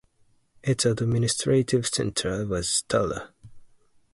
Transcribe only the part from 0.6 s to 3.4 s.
Its administrative centre was Tara.